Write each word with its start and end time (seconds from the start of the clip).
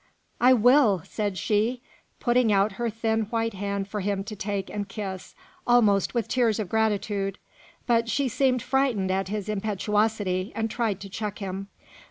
"I 0.39 0.53
will!" 0.53 1.03
said 1.05 1.37
she, 1.37 1.83
putting 2.19 2.51
out 2.51 2.71
her 2.71 2.89
thin 2.89 3.25
white 3.25 3.53
hand 3.53 3.87
for 3.87 3.99
him 3.99 4.23
to 4.23 4.35
take 4.35 4.67
and 4.71 4.89
kiss, 4.89 5.35
almost 5.67 6.15
with 6.15 6.27
tears 6.27 6.57
of 6.59 6.69
gratitude, 6.69 7.37
but 7.85 8.09
she 8.09 8.27
seemed 8.27 8.63
frightened 8.63 9.11
at 9.11 9.27
his 9.27 9.47
impetuosity, 9.47 10.51
and 10.55 10.71
tried 10.71 11.01
to 11.01 11.09
check 11.09 11.37
him. 11.37 11.67